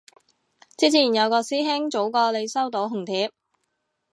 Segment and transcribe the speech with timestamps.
[0.79, 3.31] 之前有個師兄早過你收到紅帖